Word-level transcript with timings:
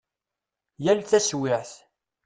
Yal 0.83 0.99
taswiɛt. 1.09 1.71